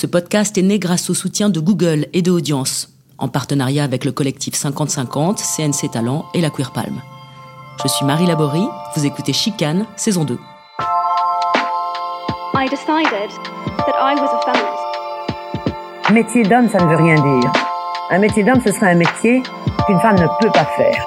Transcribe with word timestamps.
Ce 0.00 0.06
podcast 0.06 0.56
est 0.56 0.62
né 0.62 0.78
grâce 0.78 1.10
au 1.10 1.14
soutien 1.14 1.50
de 1.50 1.60
Google 1.60 2.06
et 2.14 2.22
de 2.22 2.30
Audience, 2.30 2.88
en 3.18 3.28
partenariat 3.28 3.84
avec 3.84 4.06
le 4.06 4.12
collectif 4.12 4.54
50-50, 4.54 5.36
CNC 5.36 5.90
Talent 5.90 6.24
et 6.32 6.40
la 6.40 6.48
Queer 6.48 6.72
Palm. 6.72 7.02
Je 7.82 7.88
suis 7.88 8.06
Marie 8.06 8.24
Laborie, 8.24 8.66
vous 8.96 9.04
écoutez 9.04 9.34
Chicane, 9.34 9.84
saison 9.96 10.24
2. 10.24 10.38
I 12.54 12.66
decided 12.70 13.30
that 13.76 13.94
I 14.00 14.14
was 14.14 14.30
a 14.30 14.40
feminist. 14.46 16.10
Métier 16.10 16.44
d'homme, 16.44 16.70
ça 16.70 16.82
ne 16.82 16.88
veut 16.88 16.96
rien 16.96 17.16
dire. 17.16 17.52
Un 18.10 18.20
métier 18.20 18.42
d'homme, 18.42 18.62
ce 18.64 18.72
serait 18.72 18.92
un 18.92 18.94
métier 18.94 19.42
qu'une 19.86 20.00
femme 20.00 20.16
ne 20.16 20.28
peut 20.40 20.50
pas 20.50 20.64
faire. 20.78 21.06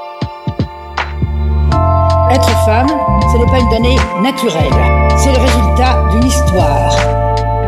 Être 2.30 2.66
femme, 2.66 2.90
ce 3.32 3.38
n'est 3.40 3.52
pas 3.52 3.58
une 3.58 3.70
donnée 3.72 3.98
naturelle. 4.22 4.72
C'est 5.18 5.32
le 5.32 5.40
résultat 5.40 6.10
d'une 6.12 6.28
histoire. 6.28 7.23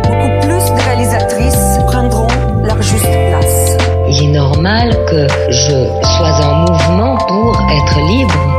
Beaucoup 0.07 0.39
plus 0.41 0.71
de 0.71 0.81
réalisatrices 0.83 1.79
prendront 1.87 2.27
leur 2.63 2.81
juste 2.81 3.03
place. 3.03 3.77
Il 4.09 4.29
est 4.29 4.33
normal 4.33 4.95
que 5.09 5.27
je 5.49 5.87
sois 6.17 6.45
en 6.45 6.71
mouvement 6.71 7.17
pour 7.17 7.59
être 7.71 7.99
libre. 8.07 8.54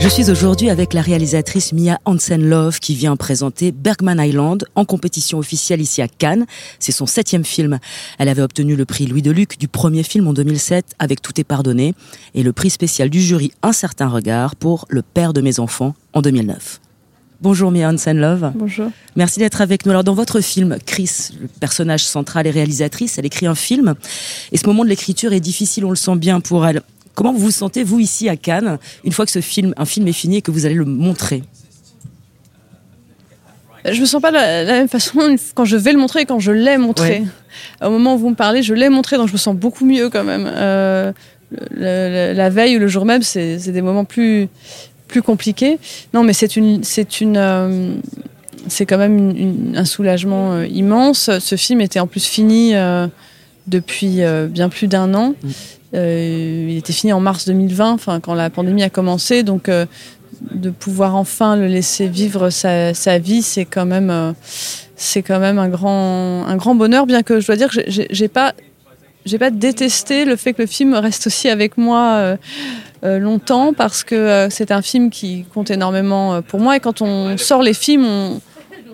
Je 0.00 0.08
suis 0.08 0.30
aujourd'hui 0.30 0.70
avec 0.70 0.94
la 0.94 1.02
réalisatrice 1.02 1.74
Mia 1.74 2.00
Hansen-Love 2.06 2.80
qui 2.80 2.94
vient 2.94 3.16
présenter 3.16 3.70
Bergman 3.70 4.18
Island 4.18 4.64
en 4.74 4.86
compétition 4.86 5.36
officielle 5.36 5.82
ici 5.82 6.00
à 6.00 6.08
Cannes. 6.08 6.46
C'est 6.78 6.90
son 6.90 7.04
septième 7.04 7.44
film. 7.44 7.78
Elle 8.18 8.30
avait 8.30 8.40
obtenu 8.40 8.76
le 8.76 8.86
prix 8.86 9.06
Louis 9.06 9.20
Deluc 9.20 9.58
du 9.58 9.68
premier 9.68 10.02
film 10.02 10.26
en 10.26 10.32
2007 10.32 10.94
avec 10.98 11.20
Tout 11.20 11.38
est 11.38 11.44
pardonné 11.44 11.94
et 12.34 12.42
le 12.42 12.52
prix 12.54 12.70
spécial 12.70 13.10
du 13.10 13.20
jury 13.20 13.52
Un 13.62 13.72
certain 13.72 14.08
regard 14.08 14.56
pour 14.56 14.86
Le 14.88 15.02
père 15.02 15.34
de 15.34 15.42
mes 15.42 15.60
enfants 15.60 15.94
en 16.14 16.22
2009. 16.22 16.80
Bonjour 17.42 17.70
Mia 17.70 17.90
Hansen-Love. 17.90 18.52
Bonjour. 18.54 18.90
Merci 19.16 19.38
d'être 19.38 19.60
avec 19.60 19.84
nous. 19.84 19.90
Alors 19.90 20.04
dans 20.04 20.14
votre 20.14 20.40
film, 20.40 20.78
Chris, 20.86 21.30
le 21.40 21.46
personnage 21.46 22.04
central 22.04 22.46
et 22.46 22.50
réalisatrice, 22.50 23.18
elle 23.18 23.26
écrit 23.26 23.46
un 23.46 23.54
film 23.54 23.94
et 24.50 24.56
ce 24.56 24.66
moment 24.66 24.82
de 24.82 24.88
l'écriture 24.88 25.34
est 25.34 25.40
difficile, 25.40 25.84
on 25.84 25.90
le 25.90 25.96
sent 25.96 26.16
bien 26.16 26.40
pour 26.40 26.66
elle. 26.66 26.82
Comment 27.14 27.32
vous 27.32 27.38
vous 27.40 27.50
sentez, 27.50 27.82
vous, 27.82 28.00
ici 28.00 28.28
à 28.28 28.36
Cannes, 28.36 28.78
une 29.04 29.12
fois 29.12 29.26
que 29.26 29.32
ce 29.32 29.40
film, 29.40 29.74
un 29.76 29.84
film 29.84 30.06
est 30.08 30.12
fini 30.12 30.36
et 30.36 30.42
que 30.42 30.50
vous 30.50 30.64
allez 30.66 30.74
le 30.74 30.84
montrer 30.86 31.42
Je 33.84 34.00
me 34.00 34.06
sens 34.06 34.20
pas 34.20 34.30
de 34.30 34.36
la, 34.36 34.64
la 34.64 34.72
même 34.72 34.88
façon 34.88 35.36
quand 35.54 35.64
je 35.64 35.76
vais 35.76 35.92
le 35.92 35.98
montrer 35.98 36.20
et 36.22 36.24
quand 36.26 36.38
je 36.38 36.52
l'ai 36.52 36.76
montré. 36.78 37.22
Au 37.82 37.90
moment 37.90 38.14
où 38.14 38.18
vous 38.18 38.30
me 38.30 38.34
parlez, 38.34 38.62
je 38.62 38.74
l'ai 38.74 38.88
montré, 38.88 39.16
donc 39.16 39.28
je 39.28 39.32
me 39.32 39.38
sens 39.38 39.56
beaucoup 39.56 39.84
mieux 39.84 40.08
quand 40.10 40.24
même. 40.24 40.46
Euh, 40.46 41.12
le- 41.50 42.30
le- 42.30 42.32
la 42.36 42.48
veille 42.50 42.76
ou 42.76 42.80
le 42.80 42.88
jour 42.88 43.04
même, 43.04 43.22
c'est 43.22 43.56
des 43.70 43.82
moments 43.82 44.04
plus, 44.04 44.48
plus 45.08 45.20
compliqués. 45.22 45.78
Non, 46.14 46.22
mais 46.22 46.32
c'est 46.32 46.56
une, 46.56 46.84
c'est 46.84 47.20
une, 47.20 47.36
euh, 47.36 47.94
c'est 48.68 48.86
quand 48.86 48.98
même 48.98 49.18
une- 49.18 49.36
une- 49.36 49.76
un 49.76 49.84
soulagement 49.84 50.52
euh, 50.52 50.66
immense. 50.66 51.30
Ce 51.38 51.56
film 51.56 51.80
était 51.80 52.00
en 52.00 52.06
plus 52.06 52.24
fini 52.24 52.74
euh, 52.74 53.08
depuis 53.66 54.22
euh, 54.22 54.46
bien 54.46 54.68
plus 54.68 54.86
d'un 54.86 55.12
an. 55.14 55.34
Euh, 55.94 56.66
il 56.70 56.76
était 56.76 56.92
fini 56.92 57.12
en 57.12 57.20
mars 57.20 57.46
2020, 57.46 57.92
enfin 57.92 58.20
quand 58.20 58.34
la 58.34 58.50
pandémie 58.50 58.82
a 58.82 58.90
commencé, 58.90 59.42
donc 59.42 59.68
euh, 59.68 59.86
de 60.52 60.70
pouvoir 60.70 61.16
enfin 61.16 61.56
le 61.56 61.66
laisser 61.66 62.06
vivre 62.06 62.50
sa, 62.50 63.18
vie, 63.18 63.42
c'est 63.42 63.64
quand 63.64 63.86
même, 63.86 64.10
euh, 64.10 64.32
c'est 64.96 65.22
quand 65.22 65.40
même 65.40 65.58
un 65.58 65.68
grand, 65.68 66.46
un 66.46 66.56
grand 66.56 66.74
bonheur. 66.74 67.06
Bien 67.06 67.22
que 67.22 67.40
je 67.40 67.46
dois 67.46 67.56
dire 67.56 67.70
que 67.70 67.80
j'ai- 67.88 68.28
pas, 68.28 68.54
j'ai 69.26 69.38
pas 69.38 69.50
détesté 69.50 70.24
le 70.24 70.36
fait 70.36 70.52
que 70.52 70.62
le 70.62 70.66
film 70.68 70.94
reste 70.94 71.26
aussi 71.26 71.48
avec 71.48 71.76
moi 71.76 72.36
longtemps 73.02 73.72
parce 73.72 74.04
que 74.04 74.48
c'est 74.50 74.70
un 74.70 74.82
film 74.82 75.10
qui 75.10 75.44
compte 75.52 75.70
énormément 75.70 76.40
pour 76.42 76.60
moi. 76.60 76.76
Et 76.76 76.80
quand 76.80 77.02
on 77.02 77.36
sort 77.36 77.62
les 77.62 77.74
films, 77.74 78.40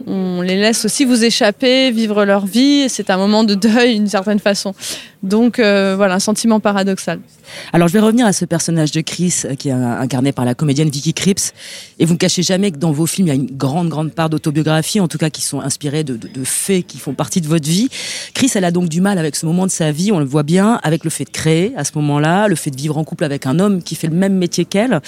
on, 0.07 0.43
les 0.43 0.57
laisse 0.57 0.85
aussi 0.85 1.05
vous 1.05 1.25
échapper, 1.25 1.91
vivre 1.91 2.25
leur 2.25 2.47
vie. 2.47 2.89
C'est 2.89 3.11
un 3.11 3.17
moment 3.17 3.45
de 3.45 3.55
deuil 3.55 3.95
d'une 3.95 4.09
certaine 4.09 4.39
façon. 4.39 4.75
Donc 5.27 5.59
euh, 5.59 5.95
voilà, 5.97 6.15
un 6.15 6.21
sentiment 6.21 6.61
paradoxal. 6.61 7.21
Alors 7.73 7.89
je 7.89 7.93
vais 7.93 8.01
revenir 8.01 8.27
à 8.27 8.33
ce 8.33 8.45
personnage 8.45 8.91
de 8.93 9.01
Chris 9.01 9.43
euh, 9.45 9.55
qui 9.55 9.69
est 9.69 9.73
incarné 9.73 10.33
par 10.33 10.45
la 10.45 10.55
comédienne 10.55 10.89
Vicky 10.89 11.15
Krieps. 11.15 11.53
Et 11.99 12.05
vous 12.05 12.15
ne 12.15 12.19
cachez 12.19 12.43
jamais 12.43 12.71
que 12.71 12.79
dans 12.79 12.93
vos 12.93 13.07
films, 13.07 13.29
il 13.29 13.31
y 13.31 13.33
a 13.33 13.37
une 13.37 13.57
grande, 13.57 13.89
grande 13.89 14.13
part 14.13 14.31
d'autobiographie, 14.31 15.01
en 15.01 15.09
tout 15.09 15.19
cas 15.19 15.31
qui 15.31 15.43
sont 15.43 15.61
inspirés 15.61 16.05
de 16.05 16.45
faits 16.45 16.87
qui 16.87 16.99
font 16.99 17.15
partie 17.15 17.41
de 17.41 17.49
votre 17.49 17.69
vie. 17.69 17.89
Chris, 18.35 18.51
elle 18.55 18.65
a 18.65 18.71
donc 18.71 18.89
du 18.89 19.01
mal 19.01 19.19
avec 19.19 19.37
ce 19.37 19.47
moment 19.47 19.67
de 19.67 19.71
sa 19.71 19.93
vie, 19.93 20.13
on 20.13 20.19
le 20.19 20.25
voit 20.25 20.43
bien, 20.43 20.81
avec 20.83 21.05
le 21.05 21.11
fait 21.11 21.25
de 21.25 21.31
créer 21.31 21.73
à 21.77 21.85
ce 21.85 21.93
moment-là, 21.97 22.49
le 22.49 22.55
fait 22.55 22.71
de 22.71 22.77
vivre 22.77 22.99
en 22.99 23.05
couple 23.05 23.25
avec 23.25 23.47
un 23.47 23.59
homme 23.59 23.83
qui 23.83 23.95
fait 23.95 24.09
le 24.09 24.17
même 24.17 24.37
métier 24.37 24.65
qu'elle, 24.65 25.01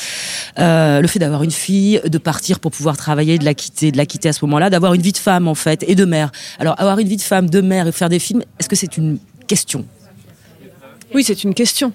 euh, 0.59 1.01
le 1.01 1.09
fait 1.09 1.19
d'avoir 1.19 1.43
une 1.43 1.51
fille, 1.51 2.01
de 2.05 2.19
partir 2.19 2.61
pour 2.61 2.71
pouvoir 2.71 2.97
travailler, 2.97 3.39
de 3.39 3.45
la 3.45 3.55
quitter, 3.55 3.93
de 3.93 3.97
la 3.97 4.07
quitter 4.07 4.28
à 4.28 4.33
ce 4.33 4.45
moment-là, 4.47 4.71
d'avoir 4.71 4.95
une 4.95 5.03
vie 5.03 5.12
de 5.12 5.19
femme 5.19 5.49
en 5.49 5.55
fait 5.55 5.84
et 5.87 5.95
de 5.95 6.05
mère. 6.05 6.33
Alors 6.59 6.75
avoir 6.78 6.99
une 6.99 7.09
vie 7.09 7.17
de 7.17 7.23
femme, 7.23 7.49
de 7.51 7.61
mère 7.61 7.87
et 7.87 7.93
faire 7.93 8.09
des 8.09 8.19
films, 8.19 8.43
est-ce 8.59 8.69
que 8.69 8.77
c'est 8.77 8.97
une 8.97 9.19
question? 9.47 9.84
Oui, 11.15 11.25
c'est 11.25 11.45
une 11.45 11.55
question. 11.55 11.93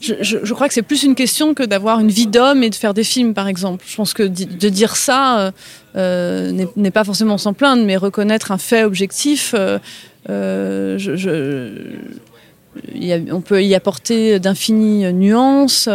Je, 0.00 0.52
crois 0.52 0.68
que 0.68 0.74
c'est 0.74 0.82
plus 0.82 1.02
une 1.02 1.14
question 1.14 1.54
que 1.54 1.62
d'avoir 1.62 2.00
une 2.00 2.10
vie 2.10 2.26
d'homme 2.26 2.62
et 2.62 2.70
de 2.70 2.74
faire 2.74 2.94
des 2.94 3.04
films, 3.04 3.34
par 3.34 3.48
exemple. 3.48 3.84
Je 3.88 3.96
pense 3.96 4.12
que 4.12 4.22
de 4.22 4.68
dire 4.68 4.96
ça 4.96 5.40
euh, 5.40 5.50
euh, 5.96 6.66
n'est- 6.76 6.90
pas 6.90 7.04
forcément 7.04 7.38
s'en 7.38 7.54
plaindre, 7.54 7.84
mais 7.84 7.96
reconnaître 7.96 8.52
un 8.52 8.58
fait 8.58 8.84
objectif, 8.84 9.54
euh, 9.58 9.78
on 13.32 13.40
peut 13.40 13.62
y 13.62 13.74
apporter 13.74 14.38
d'infinies 14.38 15.12
nuances. 15.12 15.88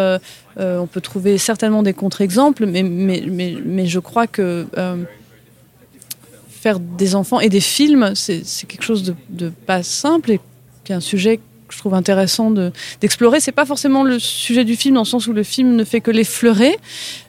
on 0.58 0.88
peut 0.88 1.02
trouver 1.02 1.38
certainement 1.38 1.84
des 1.84 1.94
contre-exemples, 1.94 2.66
mais, 2.66 3.86
je 3.86 4.00
crois 4.00 4.28
que 4.28 4.66
faire 6.50 6.80
des 6.80 7.16
enfants 7.16 7.40
et 7.40 7.48
des 7.48 7.62
films, 7.62 8.12
c'est 8.16 8.42
c'est 8.44 8.68
quelque 8.68 8.84
chose 8.84 9.04
de, 9.04 9.16
de 9.30 9.50
pas 9.66 9.82
simple 9.82 10.32
et 10.32 10.42
qui 10.84 10.92
est 10.92 10.96
un 10.96 11.00
sujet 11.00 11.40
que 11.70 11.74
je 11.74 11.80
trouve 11.80 11.94
intéressant 11.94 12.52
de- 12.52 12.72
d'explorer. 13.00 13.40
c'est 13.40 13.54
pas 13.54 13.66
forcément 13.66 14.04
le 14.04 14.20
sujet 14.20 14.66
du 14.66 14.76
film 14.76 14.96
dans 14.96 15.02
le 15.02 15.06
sens 15.08 15.28
où 15.28 15.34
le 15.34 15.44
film 15.44 15.76
ne 15.78 15.84
fait 15.86 16.02
que 16.02 16.12
l'effleurer, 16.12 16.78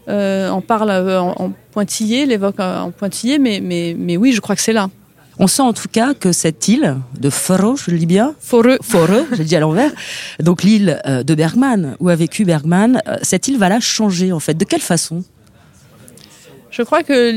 euh, 0.08 0.48
en 0.50 0.60
parle 0.60 0.90
euh, 0.90 1.20
en, 1.20 1.34
en 1.38 1.52
pointillé, 1.70 2.26
l'évoque 2.26 2.58
euh, 2.58 2.80
en 2.80 2.90
pointillé, 2.90 3.38
mais, 3.38 3.60
mais, 3.62 3.94
mais 3.96 4.16
oui, 4.16 4.32
je 4.32 4.40
crois 4.40 4.56
que 4.56 4.62
c'est 4.62 4.72
là. 4.72 4.90
On 5.38 5.46
sent 5.46 5.62
en 5.62 5.72
tout 5.72 5.88
cas 5.90 6.12
que 6.12 6.32
cette 6.32 6.68
île 6.68 6.96
de 7.18 7.30
Foro, 7.30 7.74
je 7.76 7.90
le 7.90 7.98
dis 7.98 8.04
bien, 8.06 8.34
Foreux. 8.40 8.78
Foreux, 8.82 9.26
j'ai 9.36 9.44
dit 9.44 9.56
à 9.56 9.60
l'envers, 9.60 9.90
donc 10.40 10.62
l'île 10.62 11.00
euh, 11.06 11.22
de 11.22 11.34
Bergman, 11.34 11.96
où 12.00 12.08
a 12.08 12.16
vécu 12.16 12.44
Bergman, 12.44 13.00
cette 13.22 13.48
île 13.48 13.56
va 13.58 13.68
la 13.68 13.80
changer 13.80 14.32
en 14.32 14.40
fait. 14.40 14.54
De 14.54 14.64
quelle 14.64 14.80
façon? 14.82 15.22
Je 16.70 16.82
crois 16.82 17.02
que 17.02 17.32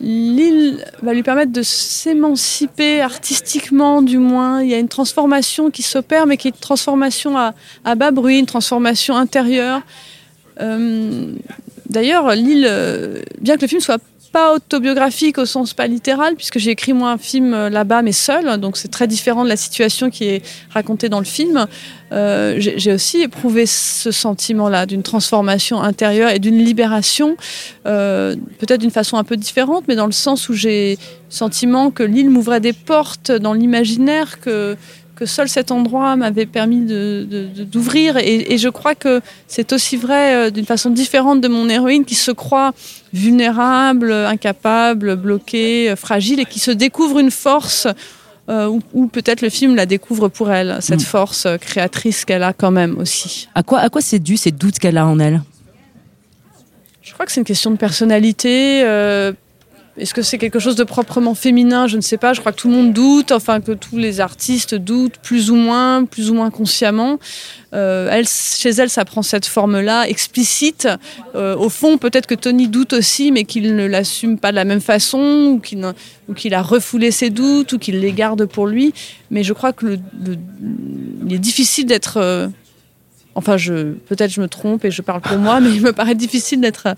l'île 0.00 0.84
va 1.02 1.12
lui 1.12 1.22
permettre 1.22 1.52
de 1.52 1.62
s'émanciper 1.62 3.00
artistiquement, 3.00 4.02
du 4.02 4.18
moins. 4.18 4.62
Il 4.62 4.68
y 4.68 4.74
a 4.74 4.78
une 4.78 4.88
transformation 4.88 5.70
qui 5.70 5.82
s'opère, 5.82 6.26
mais 6.26 6.36
qui 6.36 6.48
est 6.48 6.50
une 6.50 6.56
transformation 6.56 7.36
à, 7.36 7.94
bas 7.94 8.10
bruit, 8.10 8.38
une 8.38 8.46
transformation 8.46 9.16
intérieure. 9.16 9.82
Euh, 10.60 11.34
D'ailleurs, 11.94 12.34
l'île, 12.34 12.66
euh, 12.68 13.22
bien 13.40 13.56
que 13.56 13.62
le 13.62 13.68
film 13.68 13.80
soit 13.80 14.02
pas 14.34 14.52
autobiographique 14.52 15.38
au 15.38 15.46
sens 15.46 15.74
pas 15.74 15.86
littéral, 15.86 16.34
puisque 16.34 16.58
j'ai 16.58 16.72
écrit 16.72 16.92
moi 16.92 17.12
un 17.12 17.18
film 17.18 17.54
euh, 17.54 17.70
là-bas, 17.70 18.02
mais 18.02 18.10
seul, 18.10 18.58
donc 18.58 18.76
c'est 18.76 18.90
très 18.90 19.06
différent 19.06 19.44
de 19.44 19.48
la 19.48 19.56
situation 19.56 20.10
qui 20.10 20.24
est 20.24 20.42
racontée 20.70 21.08
dans 21.08 21.20
le 21.20 21.24
film. 21.24 21.68
Euh, 22.10 22.56
j'ai 22.58 22.92
aussi 22.92 23.22
éprouvé 23.22 23.64
ce 23.64 24.10
sentiment-là 24.10 24.86
d'une 24.86 25.04
transformation 25.04 25.80
intérieure 25.80 26.30
et 26.30 26.40
d'une 26.40 26.58
libération, 26.58 27.36
euh, 27.86 28.34
peut-être 28.58 28.80
d'une 28.80 28.90
façon 28.90 29.18
un 29.18 29.24
peu 29.24 29.36
différente, 29.36 29.84
mais 29.86 29.94
dans 29.94 30.06
le 30.06 30.12
sens 30.12 30.48
où 30.48 30.52
j'ai 30.52 30.98
sentiment 31.28 31.92
que 31.92 32.02
l'île 32.02 32.30
m'ouvrait 32.30 32.60
des 32.60 32.72
portes 32.72 33.30
dans 33.30 33.52
l'imaginaire 33.52 34.40
que 34.40 34.76
que 35.16 35.26
seul 35.26 35.48
cet 35.48 35.70
endroit 35.70 36.16
m'avait 36.16 36.46
permis 36.46 36.80
de- 36.80 37.24
de- 37.30 37.46
de- 37.46 37.64
d'ouvrir. 37.64 38.16
et, 38.16 38.52
et 38.52 38.58
je 38.58 38.68
crois 38.68 38.94
que 38.96 39.20
c'est 39.46 39.72
aussi 39.72 39.96
vrai 39.96 40.34
euh, 40.34 40.50
d'une 40.50 40.66
façon 40.66 40.90
différente 40.90 41.40
de 41.40 41.48
mon 41.48 41.68
héroïne 41.68 42.04
qui 42.04 42.16
se 42.16 42.32
croit 42.32 42.72
vulnérable, 43.12 44.12
incapable, 44.12 45.14
bloquée, 45.16 45.90
euh, 45.90 45.96
fragile 45.96 46.40
et 46.40 46.44
qui 46.46 46.58
se 46.58 46.70
découvre 46.72 47.18
une 47.20 47.30
force 47.30 47.86
euh, 48.50 48.66
ou, 48.68 48.82
ou 48.92 49.06
peut-être 49.06 49.40
le 49.40 49.48
film 49.50 49.74
la 49.76 49.86
découvre 49.86 50.28
pour 50.28 50.50
elle, 50.50 50.76
cette 50.80 51.00
Mm. 51.00 51.04
force 51.04 51.46
euh, 51.46 51.56
créatrice 51.58 52.24
qu'elle 52.24 52.42
a 52.42 52.52
quand 52.52 52.70
même 52.72 52.98
aussi. 52.98 53.48
À 53.54 53.62
quoi, 53.62 53.78
à 53.78 53.88
quoi 53.88 54.00
c'est 54.02 54.18
dû 54.18 54.36
ces 54.36 54.50
doutes 54.50 54.78
qu'elle 54.78 54.98
a 54.98 55.06
en 55.06 55.18
elle? 55.20 55.40
Je 57.02 57.12
crois 57.12 57.24
que 57.26 57.32
c'est 57.32 57.40
une 57.40 57.46
question 57.46 57.70
de 57.70 57.76
personnalité. 57.76 58.82
euh, 58.84 59.32
Est-ce 59.96 60.12
que 60.12 60.22
c'est 60.22 60.38
quelque 60.38 60.58
chose 60.58 60.74
de 60.74 60.82
proprement 60.82 61.36
féminin? 61.36 61.86
Je 61.86 61.96
ne 61.96 62.00
sais 62.00 62.16
pas. 62.16 62.32
Je 62.32 62.40
crois 62.40 62.50
que 62.50 62.56
tout 62.56 62.68
le 62.68 62.74
monde 62.74 62.92
doute, 62.92 63.30
enfin 63.30 63.60
que 63.60 63.70
tous 63.70 63.96
les 63.96 64.20
artistes 64.20 64.74
doutent, 64.74 65.18
plus 65.22 65.50
ou 65.50 65.54
moins, 65.54 66.04
plus 66.04 66.30
ou 66.30 66.34
moins 66.34 66.50
consciemment. 66.50 67.20
Euh, 67.74 68.08
elle, 68.10 68.26
chez 68.26 68.70
elle, 68.70 68.90
ça 68.90 69.04
prend 69.04 69.22
cette 69.22 69.46
forme-là, 69.46 70.08
explicite. 70.08 70.88
Euh, 71.36 71.56
au 71.56 71.68
fond, 71.68 71.96
peut-être 71.96 72.26
que 72.26 72.34
Tony 72.34 72.66
doute 72.66 72.92
aussi, 72.92 73.30
mais 73.30 73.44
qu'il 73.44 73.76
ne 73.76 73.86
l'assume 73.86 74.38
pas 74.38 74.50
de 74.50 74.56
la 74.56 74.64
même 74.64 74.80
façon, 74.80 75.58
ou 75.58 75.60
qu'il 75.60 76.54
a 76.54 76.62
refoulé 76.62 77.12
ses 77.12 77.30
doutes, 77.30 77.72
ou 77.72 77.78
qu'il 77.78 78.00
les 78.00 78.12
garde 78.12 78.46
pour 78.46 78.66
lui. 78.66 78.92
Mais 79.30 79.44
je 79.44 79.52
crois 79.52 79.72
que 79.72 79.98
il 81.26 81.32
est 81.32 81.38
difficile 81.38 81.86
d'être 81.86 82.16
euh, 82.16 82.48
enfin, 83.34 83.56
je, 83.56 83.92
peut-être 83.92 84.30
je 84.30 84.40
me 84.40 84.48
trompe 84.48 84.84
et 84.84 84.90
je 84.90 85.02
parle 85.02 85.20
pour 85.20 85.38
moi, 85.38 85.60
mais 85.62 85.70
il 85.70 85.80
me 85.82 85.92
paraît 85.92 86.14
difficile 86.14 86.60
d'être, 86.60 86.88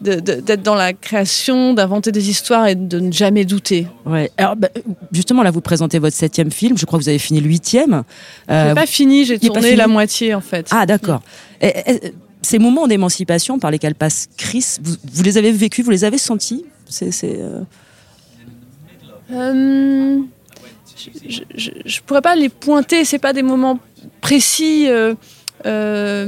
de- 0.00 0.20
d'être 0.20 0.62
dans 0.62 0.74
la 0.74 0.92
création, 0.92 1.74
d'inventer 1.74 2.12
des 2.12 2.30
histoires 2.30 2.66
et 2.66 2.74
de 2.74 2.98
ne 3.00 3.12
jamais 3.12 3.44
douter. 3.44 3.86
Ouais. 4.06 4.30
Alors, 4.36 4.56
bah, 4.56 4.68
justement, 5.12 5.42
là, 5.42 5.50
vous 5.50 5.60
présentez 5.60 5.98
votre 5.98 6.16
septième 6.16 6.50
film. 6.50 6.76
Je 6.78 6.86
crois 6.86 6.98
que 6.98 7.04
vous 7.04 7.08
avez 7.08 7.18
fini 7.18 7.40
le 7.40 7.48
huitième. 7.48 8.02
J'ai 8.48 8.54
Euh, 8.54 8.74
pas 8.74 8.86
fini, 8.86 9.24
j'ai 9.24 9.38
tourné 9.38 9.62
fini 9.62 9.76
la 9.76 9.86
moitié 9.88 10.34
en 10.34 10.40
fait. 10.40 10.66
Ah, 10.70 10.86
d'accord. 10.86 11.22
Et- 11.60 11.68
et- 11.86 12.14
Ces 12.42 12.58
moments 12.58 12.86
d'émancipation 12.88 13.58
par 13.58 13.70
lesquels 13.70 13.94
passe 13.94 14.28
Chris, 14.38 14.78
vous, 14.82 14.94
vous 15.12 15.22
les 15.22 15.36
avez 15.36 15.52
vécus, 15.52 15.84
vous 15.84 15.90
les 15.90 16.04
avez 16.04 16.16
sentis? 16.16 16.64
C'est, 16.88 17.10
c'est, 17.12 17.36
euh, 17.38 17.60
Euh, 19.32 20.18
je, 21.28 21.40
je, 21.54 21.70
je 21.84 22.00
pourrais 22.04 22.20
pas 22.22 22.34
les 22.34 22.48
pointer, 22.48 23.04
c'est 23.04 23.18
pas 23.18 23.32
des 23.32 23.42
moments 23.42 23.78
précis. 24.20 24.86
euh, 24.88 25.14
euh, 25.66 26.24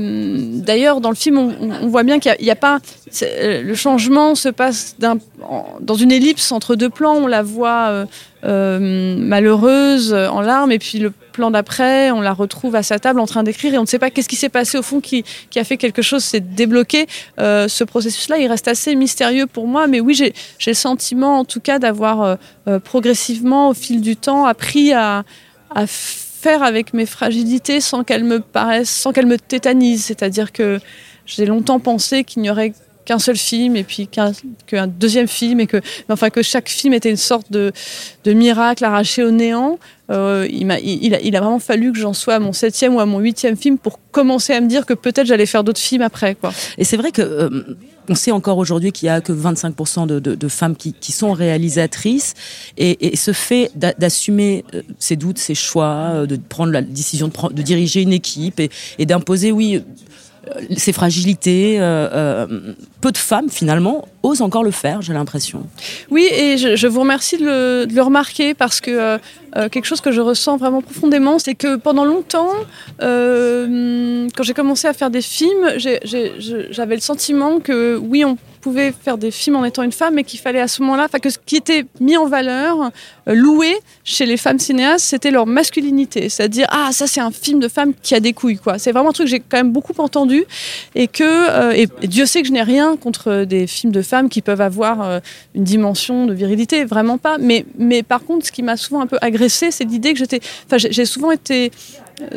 D'ailleurs, 0.60 1.00
dans 1.00 1.10
le 1.10 1.16
film, 1.16 1.38
on, 1.38 1.86
voit 1.88 2.02
bien 2.02 2.18
qu'il 2.18 2.34
n'y 2.40 2.50
a, 2.50 2.56
pas. 2.56 2.78
euh, 3.22 3.62
Le 3.62 3.74
changement 3.74 4.34
se 4.34 4.48
passe 4.48 4.96
dans 4.98 5.94
une 5.94 6.12
ellipse 6.12 6.52
entre 6.52 6.76
deux 6.76 6.90
plans. 6.90 7.14
On 7.14 7.26
la 7.26 7.42
voit 7.42 8.06
euh, 8.44 9.16
malheureuse, 9.18 10.12
en 10.12 10.40
larmes, 10.40 10.72
et 10.72 10.78
puis 10.78 10.98
le 10.98 11.10
plan 11.10 11.50
d'après, 11.50 12.10
on 12.10 12.20
la 12.20 12.32
retrouve 12.32 12.74
à 12.74 12.82
sa 12.82 12.98
table 12.98 13.20
en 13.20 13.26
train 13.26 13.42
d'écrire, 13.42 13.72
et 13.74 13.78
on 13.78 13.82
ne 13.82 13.86
sait 13.86 13.98
pas 13.98 14.10
qu'est-ce 14.10 14.28
qui 14.28 14.36
s'est 14.36 14.50
passé 14.50 14.76
au 14.76 14.82
fond 14.82 15.00
qui, 15.00 15.24
a 15.56 15.64
fait 15.64 15.78
quelque 15.78 16.02
chose 16.02 16.22
s'est 16.22 16.40
débloqué. 16.40 17.06
Ce 17.38 17.84
processus-là, 17.84 18.38
il 18.38 18.48
reste 18.48 18.68
assez 18.68 18.94
mystérieux 18.94 19.46
pour 19.46 19.66
moi, 19.66 19.86
mais 19.86 20.00
oui, 20.00 20.14
j'ai 20.14 20.32
le 20.66 20.74
sentiment, 20.74 21.38
en 21.38 21.44
tout 21.44 21.60
cas, 21.60 21.78
d'avoir 21.78 22.36
progressivement, 22.84 23.70
au 23.70 23.74
fil 23.74 24.00
du 24.00 24.16
temps, 24.16 24.44
appris 24.44 24.92
à, 24.92 25.24
à 25.74 25.86
faire 25.86 26.31
avec 26.50 26.92
mes 26.94 27.06
fragilités 27.06 27.80
sans 27.80 28.04
qu'elles 28.04 28.24
me 28.24 28.40
paraissent, 28.40 28.90
sans 28.90 29.12
qu'elles 29.12 29.26
me 29.26 29.38
tétanisent. 29.38 30.04
C'est-à-dire 30.04 30.52
que 30.52 30.80
j'ai 31.26 31.46
longtemps 31.46 31.80
pensé 31.80 32.24
qu'il 32.24 32.42
n'y 32.42 32.50
aurait 32.50 32.72
qu'un 33.04 33.18
seul 33.18 33.36
film 33.36 33.74
et 33.76 33.82
puis 33.82 34.08
qu'un 34.08 34.86
deuxième 34.86 35.26
film 35.26 35.60
et 35.60 35.66
que 35.66 35.80
enfin 36.08 36.30
que 36.30 36.42
chaque 36.42 36.68
film 36.68 36.94
était 36.94 37.10
une 37.10 37.16
sorte 37.16 37.50
de 37.50 37.72
miracle 38.26 38.84
arraché 38.84 39.24
au 39.24 39.30
néant 39.30 39.78
Euh, 40.12 40.46
il, 40.50 41.36
a, 41.36 41.40
vraiment 41.40 41.58
fallu 41.58 41.92
que 41.92 41.98
j'en 41.98 42.12
sois 42.12 42.34
à 42.34 42.38
mon 42.38 42.52
septième 42.52 42.94
ou 42.94 43.00
à 43.00 43.06
mon 43.06 43.18
huitième 43.18 43.56
film 43.56 43.78
pour 43.78 43.98
commencer 44.10 44.52
à 44.52 44.60
me 44.60 44.68
dire 44.68 44.84
que 44.84 44.94
peut-être 44.94 45.26
j'allais 45.26 45.46
faire 45.46 45.64
d'autres 45.64 45.80
films 45.80 46.02
après. 46.02 46.36
Et 46.76 46.84
c'est 46.84 46.96
vrai 46.96 47.12
que 47.12 47.22
euh, 47.22 47.76
on 48.08 48.14
sait 48.14 48.30
encore 48.30 48.58
aujourd'hui 48.58 48.92
qu'il 48.92 49.06
y 49.06 49.08
a 49.08 49.20
que 49.20 49.32
25% 49.32 50.06
de, 50.06 50.48
femmes 50.48 50.76
qui, 50.76 51.12
sont 51.12 51.32
réalisatrices 51.32 52.34
et, 52.76 53.16
ce 53.16 53.32
fait 53.32 53.70
d'a- 53.74 53.94
d'assumer 53.94 54.64
euh, 54.74 54.82
ses 54.98 55.16
doutes, 55.16 55.38
ses 55.38 55.54
choix, 55.54 56.26
de 56.26 56.36
prendre 56.36 56.72
la 56.72 56.82
décision 56.82 57.28
de, 57.28 57.62
diriger 57.62 58.02
une 58.02 58.12
équipe 58.12 58.60
et, 58.60 59.06
d'imposer, 59.06 59.50
oui, 59.50 59.82
ses 60.76 60.92
fragilités. 60.92 61.78
Peu 63.02 63.12
de 63.12 63.18
femmes 63.18 63.50
finalement 63.50 64.06
osent 64.22 64.42
encore 64.42 64.62
le 64.62 64.70
faire, 64.70 65.02
j'ai 65.02 65.12
l'impression. 65.12 65.66
Oui, 66.10 66.28
et 66.32 66.56
je, 66.56 66.86
vous 66.86 67.00
remercie 67.00 67.36
de 67.36 67.86
le, 67.92 68.02
remarquer 68.02 68.54
parce 68.54 68.80
que 68.80 68.90
euh, 68.90 69.18
euh, 69.56 69.68
quelque 69.68 69.84
chose 69.84 70.00
que 70.00 70.12
je 70.12 70.20
ressens 70.20 70.56
vraiment 70.56 70.80
profondément, 70.80 71.38
c'est 71.38 71.54
que 71.54 71.76
pendant 71.76 72.04
longtemps, 72.04 72.50
euh, 73.02 74.28
quand 74.34 74.42
j'ai 74.42 74.54
commencé 74.54 74.86
à 74.86 74.92
faire 74.92 75.10
des 75.10 75.22
films, 75.22 75.72
j'avais 75.76 76.94
le 76.94 77.00
sentiment 77.00 77.60
que 77.60 77.96
oui, 77.96 78.24
on 78.24 78.36
pouvait 78.60 78.92
faire 78.92 79.18
des 79.18 79.32
films 79.32 79.56
en 79.56 79.64
étant 79.64 79.82
une 79.82 79.92
femme, 79.92 80.14
mais 80.14 80.22
qu'il 80.22 80.38
fallait 80.38 80.60
à 80.60 80.68
ce 80.68 80.82
moment-là, 80.82 81.06
enfin 81.06 81.18
que 81.18 81.30
ce 81.30 81.38
qui 81.44 81.56
était 81.56 81.84
mis 82.00 82.16
en 82.16 82.26
valeur, 82.26 82.92
loué 83.26 83.74
chez 84.04 84.24
les 84.24 84.36
femmes 84.36 84.60
cinéastes, 84.60 85.04
c'était 85.04 85.32
leur 85.32 85.46
masculinité, 85.46 86.28
c'est-à-dire 86.28 86.68
ah 86.70 86.90
ça 86.92 87.08
c'est 87.08 87.20
un 87.20 87.32
film 87.32 87.58
de 87.58 87.66
femme 87.66 87.92
qui 88.00 88.14
a 88.14 88.20
des 88.20 88.32
couilles 88.32 88.58
quoi. 88.58 88.78
C'est 88.78 88.92
vraiment 88.92 89.10
un 89.10 89.12
truc 89.12 89.26
que 89.26 89.30
j'ai 89.32 89.40
quand 89.40 89.56
même 89.56 89.72
beaucoup 89.72 89.94
entendu 89.98 90.44
et 90.94 91.08
que 91.08 91.74
et 91.74 91.88
Dieu 92.06 92.24
sait 92.24 92.42
que 92.42 92.48
je 92.48 92.52
n'ai 92.52 92.62
rien 92.62 92.91
contre 92.96 93.44
des 93.44 93.66
films 93.66 93.92
de 93.92 94.02
femmes 94.02 94.28
qui 94.28 94.42
peuvent 94.42 94.60
avoir 94.60 95.02
euh, 95.02 95.20
une 95.54 95.64
dimension 95.64 96.26
de 96.26 96.34
virilité, 96.34 96.84
vraiment 96.84 97.18
pas. 97.18 97.38
Mais 97.38 97.64
mais 97.78 98.02
par 98.02 98.24
contre, 98.24 98.46
ce 98.46 98.52
qui 98.52 98.62
m'a 98.62 98.76
souvent 98.76 99.00
un 99.00 99.06
peu 99.06 99.18
agressée, 99.20 99.70
c'est 99.70 99.84
l'idée 99.84 100.12
que 100.12 100.18
j'étais, 100.18 100.40
enfin 100.66 100.78
j'ai 100.78 101.04
souvent 101.04 101.30
été 101.30 101.70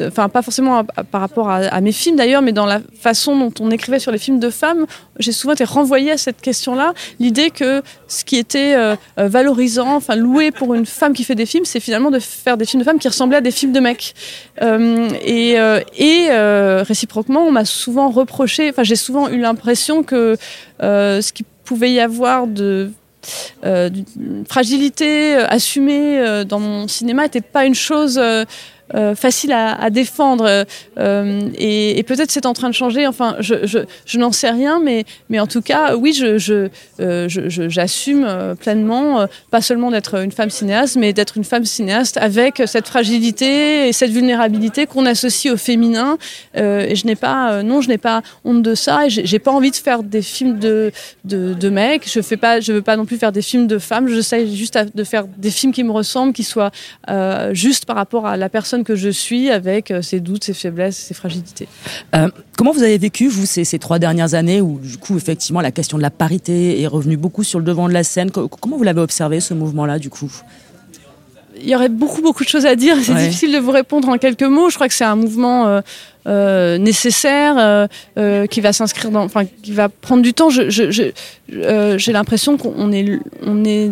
enfin 0.07 0.30
pas 0.30 0.42
forcément 0.42 0.83
par 0.83 1.22
rapport 1.22 1.50
à, 1.50 1.81
mes 1.81 1.92
films 1.92 2.16
d'ailleurs, 2.16 2.42
mais 2.42 2.51
dans 2.51 2.66
la 2.66 2.80
façon 3.00 3.38
dont 3.38 3.54
on 3.60 3.72
écrivait 3.72 4.00
sur 4.00 4.12
les 4.12 4.18
films 4.18 4.39
de 4.39 4.50
femmes, 4.50 4.86
j'ai 5.19 5.31
souvent 5.31 5.54
été 5.54 5.63
renvoyée 5.63 6.12
à 6.12 6.18
cette 6.18 6.42
question-là, 6.42 6.94
l'idée 7.19 7.50
que 7.50 7.81
ce 8.07 8.24
qui 8.24 8.38
était 8.38 8.75
euh, 8.75 8.95
euh, 9.19 9.27
valorisant, 9.27 9.95
enfin 9.95 10.16
loué 10.16 10.51
pour 10.51 10.74
une 10.74 10.86
femme 10.86 11.13
qui 11.13 11.24
fait 11.24 11.36
des 11.36 11.45
films, 11.45 11.66
c'est 11.66 11.80
finalement 11.80 12.12
de 12.12 12.19
faire 12.19 12.57
des 12.57 12.66
films 12.66 12.81
de 12.81 12.86
femmes 12.86 13.00
qui 13.00 13.07
ressemblaient 13.07 13.38
à 13.38 13.42
des 13.42 13.51
films 13.51 13.74
de 13.74 13.80
mecs. 13.80 14.16
Euh, 14.62 15.10
et 15.22 15.56
et 15.98 16.30
réciproquement, 16.83 17.42
on 17.42 17.51
m'a 17.51 17.66
souvent 17.66 18.10
reproché, 18.10 18.69
enfin 18.69 18.83
j'ai 18.83 18.95
souvent 18.95 19.30
eu 19.30 19.39
l'impression 19.39 20.04
que 20.04 20.38
ce 20.81 21.31
qu'il 21.31 21.45
pouvait 21.63 21.92
y 21.92 22.00
avoir 22.00 22.48
de 22.48 22.92
fragilité 24.48 25.36
assumée 25.36 26.44
dans 26.48 26.60
mon 26.60 26.88
cinéma 26.88 27.24
n'était 27.24 27.42
pas 27.42 27.66
une 27.66 27.75
chose 27.75 28.19
euh, 28.94 29.06
euh, 29.06 29.16
facile 29.16 29.52
à, 29.52 29.90
défendre 29.90 30.66
euh, 30.98 31.42
et, 31.58 31.98
et 32.00 32.04
peut-être 32.04 32.32
c'est 32.32 32.46
en 32.46 32.54
train 32.54 32.70
de 32.70 32.74
changer 32.74 33.08
enfin 33.08 33.36
je, 33.40 33.66
je, 33.66 33.80
je 34.06 34.18
n'en 34.18 34.32
sais 34.32 34.50
rien 34.50 34.80
mais, 34.84 35.06
mais 35.30 35.40
en 35.40 35.48
tout 35.48 35.62
cas 35.62 35.96
oui 35.96 36.14
je, 36.14 36.38
je, 36.38 36.70
euh, 37.00 37.28
je- 37.30 37.50
je- 37.50 37.70
j'assume 37.70 38.24
euh, 38.28 38.56
pleinement 38.56 39.22
euh, 39.22 39.26
pas 39.52 39.62
seulement 39.62 39.92
d'être 39.92 40.16
une 40.24 40.32
femme 40.32 40.50
cinéaste 40.50 40.96
mais 40.98 41.14
d'être 41.14 41.38
une 41.38 41.44
femme 41.44 41.66
cinéaste 41.66 42.18
avec 42.18 42.64
cette 42.68 42.88
fragilité 42.88 43.88
et 43.88 43.94
cette 43.94 44.12
vulnérabilité 44.12 44.86
qu'on 44.86 45.06
associe 45.06 45.54
au 45.54 45.58
féminin 45.58 46.18
Euh, 46.58 46.86
et 46.90 46.96
je 46.96 47.06
n'ai 47.06 47.16
pas 47.16 47.52
euh, 47.52 47.64
non 47.64 47.81
je 47.81 47.90
n'ai 47.90 47.98
pas 47.98 48.22
honte 48.44 48.62
de 48.62 48.76
ça 48.76 49.06
et 49.06 49.10
j'ai, 49.10 49.26
j'ai 49.26 49.40
pas 49.40 49.52
envie 49.52 49.72
de 49.72 49.76
faire 49.76 50.04
des 50.04 50.22
films 50.22 50.58
de, 50.60 50.92
de, 51.26 51.54
de 51.54 51.70
mecs 51.70 52.10
je 52.10 52.22
fais 52.22 52.38
pas 52.38 52.60
je 52.60 52.72
veux 52.74 52.81
pas 52.81 52.96
non 52.98 53.06
plus 53.06 53.18
faire 53.18 53.31
des 53.31 53.42
films 53.42 53.68
de 53.68 53.78
femmes 53.78 54.08
j'essaie 54.08 54.48
juste 54.48 54.78
de 54.96 55.04
faire 55.04 55.26
des 55.38 55.52
films 55.52 55.74
qui 55.74 55.84
me 55.84 55.92
ressemblent 55.92 56.34
qui 56.34 56.44
soient 56.44 56.72
euh, 57.10 57.54
juste 57.54 57.86
par 57.86 57.96
rapport 57.96 58.26
à 58.26 58.38
la 58.38 58.50
personne 58.50 58.75
que 58.83 58.95
je 58.95 59.10
suis 59.10 59.50
avec 59.50 59.92
euh, 59.92 60.01
ses 60.01 60.19
doutes 60.19 60.44
ses 60.44 60.54
faiblesses 60.54 60.98
ses 60.98 61.13
fragilités 61.13 61.68
Euh, 62.16 62.27
comment 62.57 62.72
vous 62.72 62.83
avez 62.83 62.98
vécu, 62.98 63.27
vous, 63.27 63.45
ces, 63.45 63.63
ces 63.63 63.80
trois 63.80 64.00
dernières 64.00 64.33
années 64.33 64.62
où, 64.62 64.80
du 64.80 64.98
coup, 64.98 65.16
effectivement, 65.18 65.62
la 65.62 65.72
question 65.72 65.98
de 65.98 66.01
la 66.04 66.10
parité 66.12 66.81
est 66.81 66.88
revenue 66.88 67.18
beaucoup 67.18 67.44
sur 67.44 67.60
le 67.60 67.66
devant 67.66 67.88
de 67.88 67.94
la 67.94 68.04
scène? 68.04 68.31
Co- 68.31 68.48
Comment 68.48 68.77
vous 68.77 68.83
l'avez 68.83 69.01
observé, 69.01 69.39
ce 69.39 69.54
mouvement-là, 69.54 70.00
du 70.00 70.10
coup? 70.10 70.31
Il 71.62 71.69
y 71.69 71.75
aurait 71.75 71.88
beaucoup 71.89 72.22
beaucoup 72.22 72.44
de 72.44 72.50
choses 72.50 72.66
à 72.66 72.75
dire. 72.75 72.98
C'est 73.01 73.13
Ouais. 73.13 73.27
difficile 73.27 73.54
de 73.54 73.60
vous 73.60 73.72
répondre 73.72 74.10
en 74.10 74.18
quelques 74.18 74.44
mots. 74.44 74.69
Je 74.69 74.75
crois 74.75 74.88
que 74.89 74.94
c'est 74.94 75.06
un 75.06 75.16
mouvement 75.16 75.68
euh, 75.68 75.81
euh, 76.28 76.78
nécessaire 76.78 77.56
euh, 77.57 77.88
euh, 78.18 78.45
qui 78.45 78.60
va 78.60 78.74
s'inscrire 78.74 79.10
dans, 79.10 79.24
enfin 79.24 79.45
qui 79.45 79.71
va 79.71 79.88
prendre 79.88 80.21
du 80.21 80.33
temps. 80.33 80.50
Je, 80.50 80.69
je, 80.69 80.92
je- 80.92 81.95
j'ai 81.98 82.12
l'impression 82.12 82.57
qu'on 82.57 82.92
est 82.92 83.19
on 83.42 83.64
est 83.64 83.92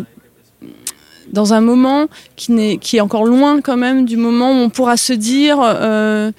dans 1.32 1.52
un 1.54 1.60
moment 1.60 2.06
qui, 2.36 2.52
n'est, 2.52 2.76
qui 2.78 2.96
est 2.96 3.00
encore 3.00 3.24
loin 3.24 3.60
quand 3.60 3.76
même 3.76 4.04
du 4.04 4.16
moment 4.16 4.50
où 4.50 4.64
on 4.64 4.70
pourra 4.70 4.96
se 4.96 5.12
dire 5.12 5.58
euh, 5.60 6.30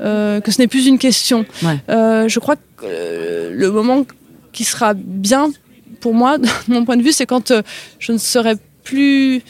euh, 0.00 0.40
que 0.40 0.50
ce 0.50 0.60
n'est 0.60 0.68
plus 0.68 0.86
une 0.86 0.98
question. 0.98 1.44
Ouais. 1.62 1.78
Euh, 1.88 2.28
je 2.28 2.38
crois 2.40 2.56
que 2.56 3.50
le 3.52 3.70
moment 3.70 4.04
qui 4.52 4.64
sera 4.64 4.94
bien 4.94 5.50
pour 6.00 6.14
moi, 6.14 6.38
de 6.38 6.48
mon 6.68 6.84
point 6.84 6.96
de 6.96 7.02
vue, 7.02 7.12
c'est 7.12 7.26
quand 7.26 7.52
je 7.98 8.12
ne 8.12 8.18
serai 8.18 8.54
plus 8.82 9.42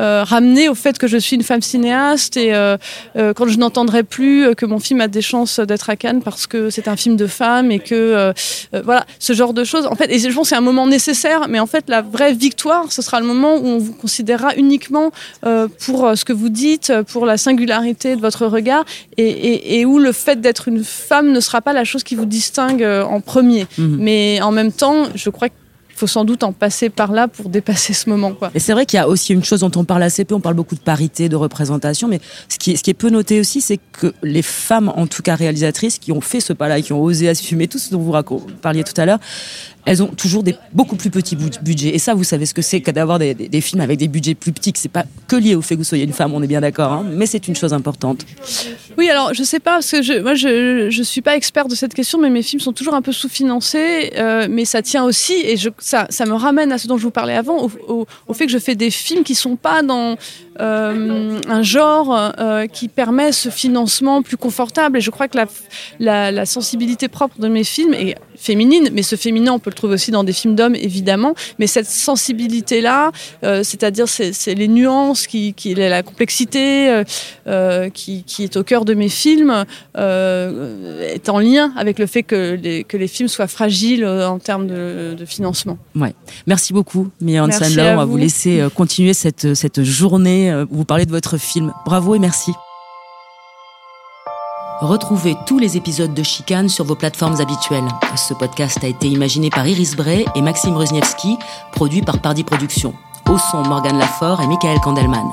euh, 0.00 0.24
ramenée 0.24 0.68
au 0.68 0.74
fait 0.74 0.96
que 0.98 1.06
je 1.06 1.18
suis 1.18 1.36
une 1.36 1.42
femme 1.42 1.60
cinéaste 1.62 2.36
et 2.36 2.54
euh, 2.54 2.76
euh, 3.16 3.32
quand 3.34 3.46
je 3.46 3.58
n'entendrai 3.58 4.02
plus 4.02 4.46
euh, 4.46 4.54
que 4.54 4.64
mon 4.66 4.78
film 4.78 5.00
a 5.02 5.08
des 5.08 5.20
chances 5.22 5.60
d'être 5.60 5.90
à 5.90 5.96
Cannes 5.96 6.22
parce 6.22 6.46
que 6.46 6.70
c'est 6.70 6.88
un 6.88 6.96
film 6.96 7.16
de 7.16 7.26
femme 7.26 7.70
et 7.70 7.78
que 7.78 7.94
euh, 7.94 8.32
euh, 8.74 8.82
voilà 8.84 9.04
ce 9.18 9.32
genre 9.34 9.52
de 9.52 9.64
choses 9.64 9.86
en 9.86 9.94
fait 9.94 10.10
et 10.10 10.18
je 10.18 10.28
pense 10.28 10.44
que 10.44 10.48
c'est 10.50 10.56
un 10.56 10.60
moment 10.62 10.86
nécessaire 10.86 11.46
mais 11.48 11.60
en 11.60 11.66
fait 11.66 11.84
la 11.88 12.00
vraie 12.00 12.32
victoire 12.32 12.90
ce 12.90 13.02
sera 13.02 13.20
le 13.20 13.26
moment 13.26 13.56
où 13.56 13.66
on 13.66 13.78
vous 13.78 13.92
considérera 13.92 14.54
uniquement 14.56 15.10
euh, 15.44 15.68
pour 15.84 16.10
ce 16.16 16.24
que 16.24 16.32
vous 16.32 16.48
dites 16.48 16.92
pour 17.08 17.26
la 17.26 17.36
singularité 17.36 18.16
de 18.16 18.20
votre 18.20 18.46
regard 18.46 18.84
et, 19.18 19.24
et- 19.28 19.80
et 19.80 19.84
où 19.84 19.98
le 19.98 20.12
fait 20.12 20.40
d'être 20.40 20.68
une 20.68 20.84
femme 20.84 21.32
ne 21.32 21.40
sera 21.40 21.60
pas 21.60 21.72
la 21.74 21.84
chose 21.84 22.02
qui 22.02 22.14
vous 22.14 22.26
distingue 22.26 22.82
en 22.82 23.20
premier 23.20 23.66
Mhm. 23.78 23.96
mais 24.00 24.40
en 24.42 24.52
même 24.52 24.72
temps 24.72 25.04
je 25.14 25.28
crois 25.30 25.48
qu'il 25.92 25.98
faut 25.98 26.06
sans 26.06 26.24
doute 26.24 26.42
en 26.42 26.52
passer 26.52 26.88
par 26.90 27.12
là 27.12 27.28
pour 27.28 27.48
dépasser 27.48 27.92
ce 27.92 28.08
moment 28.08 28.32
Et 28.54 28.58
c'est 28.58 28.72
vrai 28.72 28.86
qu'il 28.86 28.96
y 28.96 29.00
a 29.00 29.08
aussi 29.08 29.32
une 29.32 29.44
chose 29.44 29.60
dont 29.60 29.70
on 29.76 29.84
parle 29.84 30.02
assez 30.02 30.24
peu, 30.24 30.34
on 30.34 30.40
parle 30.40 30.54
beaucoup 30.54 30.74
de 30.74 30.80
parité, 30.80 31.28
de 31.28 31.36
représentation, 31.36 32.08
mais 32.08 32.20
ce 32.48 32.58
qui 32.58 32.72
est, 32.72 32.94
peu 32.94 33.10
noté 33.10 33.40
aussi, 33.40 33.60
c'est 33.60 33.78
que 33.92 34.12
les 34.22 34.42
femmes, 34.42 34.92
en 34.96 35.06
tout 35.06 35.22
cas 35.22 35.34
réalisatrices, 35.34 35.98
qui 35.98 36.12
ont 36.12 36.20
fait 36.20 36.40
ce 36.40 36.52
pas-là, 36.52 36.80
qui 36.80 36.92
ont 36.92 37.02
osé 37.02 37.28
assumer 37.28 37.68
tout 37.68 37.78
ce 37.78 37.90
dont 37.90 38.00
vous 38.00 38.12
parliez 38.60 38.84
tout 38.84 38.98
à 39.00 39.06
l'heure, 39.06 39.18
elles 39.84 40.02
ont 40.02 40.06
toujours 40.08 40.42
des 40.42 40.54
beaucoup 40.72 40.96
plus 40.96 41.10
petits 41.10 41.34
bud- 41.36 41.60
budgets. 41.62 41.94
Et 41.94 41.98
ça, 41.98 42.14
vous 42.14 42.24
savez 42.24 42.46
ce 42.46 42.54
que 42.54 42.62
c'est 42.62 42.80
que 42.80 42.90
d'avoir 42.90 43.18
des 43.18 43.60
films 43.60 43.80
avec 43.80 43.98
des 43.98 44.08
budgets 44.08 44.34
plus 44.34 44.52
petits, 44.52 44.72
que 44.72 44.78
c'est 44.78 44.88
pas 44.88 45.04
que 45.26 45.36
lié 45.36 45.54
au 45.54 45.62
fait 45.62 45.74
que 45.74 45.80
vous 45.80 45.84
soyez 45.84 46.04
une 46.04 46.12
femme, 46.12 46.32
on 46.34 46.42
est 46.42 46.46
bien 46.46 46.60
d'accord, 46.60 46.92
hein, 46.92 47.04
mais 47.10 47.26
c'est 47.26 47.48
une 47.48 47.56
chose 47.56 47.72
importante. 47.72 48.24
Oui, 48.98 49.08
alors 49.10 49.32
je 49.34 49.42
sais 49.42 49.60
pas, 49.60 49.72
parce 49.72 49.90
que 49.90 50.02
je, 50.02 50.14
moi 50.20 50.34
je, 50.34 50.88
je 50.90 51.02
suis 51.02 51.20
pas 51.22 51.36
experte 51.36 51.68
de 51.70 51.74
cette 51.74 51.94
question, 51.94 52.18
mais 52.18 52.30
mes 52.30 52.42
films 52.42 52.60
sont 52.60 52.72
toujours 52.72 52.94
un 52.94 53.02
peu 53.02 53.12
sous-financés, 53.12 54.12
euh, 54.16 54.46
mais 54.50 54.64
ça 54.64 54.82
tient 54.82 55.04
aussi, 55.04 55.34
et 55.44 55.56
je, 55.56 55.70
ça, 55.78 56.06
ça 56.10 56.26
me 56.26 56.34
ramène 56.34 56.72
à 56.72 56.78
ce 56.78 56.86
dont 56.88 56.96
je 56.98 57.02
vous 57.02 57.10
parlais 57.10 57.34
avant, 57.36 57.64
au, 57.64 57.70
au- 57.88 58.06
au 58.28 58.34
fait 58.34 58.46
que 58.46 58.52
je 58.52 58.58
fais 58.58 58.74
des 58.74 58.90
films 58.90 59.24
qui 59.24 59.34
sont 59.34 59.56
pas 59.56 59.82
dans 59.82 60.16
euh, 60.60 61.40
un 61.48 61.62
genre 61.62 62.32
euh, 62.38 62.66
qui 62.66 62.88
permet 62.88 63.32
ce 63.32 63.48
financement 63.48 64.22
plus 64.22 64.36
confortable. 64.36 64.98
Et 64.98 65.00
je 65.00 65.10
crois 65.10 65.28
que 65.28 65.36
la, 65.38 65.46
la, 65.98 66.30
la 66.32 66.46
sensibilité 66.46 67.08
propre 67.08 67.38
de 67.40 67.48
mes 67.48 67.64
films 67.64 67.94
est 67.94 68.16
féminine, 68.36 68.88
mais 68.92 69.02
ce 69.02 69.16
féminin, 69.16 69.52
on 69.52 69.58
peut 69.58 69.70
le 69.70 69.74
trouver 69.74 69.94
aussi 69.94 70.10
dans 70.10 70.24
des 70.24 70.32
films 70.32 70.54
d'hommes, 70.54 70.74
évidemment. 70.74 71.34
Mais 71.58 71.66
cette 71.66 71.86
sensibilité-là, 71.86 73.12
euh, 73.44 73.62
c'est-à-dire 73.62 74.08
c'est 74.08 74.54
les 74.54 74.68
nuances, 74.68 75.26
qui, 75.26 75.54
qui, 75.54 75.74
la 75.74 76.02
complexité 76.02 77.02
qui, 77.94 78.24
qui 78.24 78.44
est 78.44 78.56
au 78.56 78.64
cœur 78.64 78.84
de 78.84 78.94
mes 78.94 79.08
films, 79.08 79.64
est 79.96 81.28
en 81.28 81.38
lien 81.38 81.72
avec 81.76 81.98
le 81.98 82.06
fait 82.06 82.22
que 82.22 82.58
les, 82.60 82.84
que 82.84 82.96
les 82.96 83.08
films 83.08 83.28
soient 83.28 83.46
fragiles 83.46 84.04
en 84.06 84.38
termes 84.38 84.66
de, 84.66 85.14
de 85.16 85.24
financement. 85.24 85.78
Ouais. 85.94 86.14
Merci 86.46 86.72
beaucoup, 86.72 87.08
Mia 87.20 87.42
à 87.42 87.46
On 87.46 87.96
va 87.96 88.04
vous 88.04 88.12
vous. 88.12 88.16
laisser 88.16 88.64
continuer 88.74 89.14
cette, 89.14 89.54
cette 89.54 89.82
journée 89.82 90.41
euh, 90.50 90.66
vous 90.70 90.84
parlez 90.84 91.06
de 91.06 91.10
votre 91.10 91.38
film. 91.38 91.72
Bravo 91.84 92.14
et 92.14 92.18
merci. 92.18 92.52
Retrouvez 94.80 95.36
tous 95.46 95.60
les 95.60 95.76
épisodes 95.76 96.12
de 96.12 96.22
Chicane 96.24 96.68
sur 96.68 96.84
vos 96.84 96.96
plateformes 96.96 97.40
habituelles. 97.40 97.86
Ce 98.16 98.34
podcast 98.34 98.82
a 98.82 98.88
été 98.88 99.06
imaginé 99.06 99.48
par 99.48 99.66
Iris 99.66 99.94
Bray 99.94 100.24
et 100.34 100.42
Maxime 100.42 100.76
Rosniewski, 100.76 101.38
produit 101.72 102.02
par 102.02 102.20
Pardi 102.20 102.42
Productions. 102.42 102.92
Au 103.30 103.38
son, 103.38 103.62
Morgane 103.62 103.98
Lafort 103.98 104.40
et 104.40 104.46
Michael 104.48 104.80
Kandelman. 104.80 105.28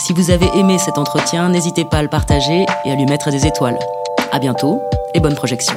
Si 0.00 0.12
vous 0.12 0.30
avez 0.30 0.48
aimé 0.56 0.78
cet 0.78 0.98
entretien, 0.98 1.48
n'hésitez 1.48 1.84
pas 1.84 1.98
à 1.98 2.02
le 2.02 2.08
partager 2.08 2.66
et 2.84 2.90
à 2.90 2.96
lui 2.96 3.06
mettre 3.06 3.30
des 3.30 3.46
étoiles. 3.46 3.78
À 4.32 4.40
bientôt 4.40 4.80
et 5.14 5.20
bonne 5.20 5.36
projection. 5.36 5.74